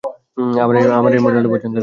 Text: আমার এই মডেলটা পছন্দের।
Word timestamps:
আমার 0.97 1.11
এই 1.13 1.21
মডেলটা 1.25 1.49
পছন্দের। 1.49 1.79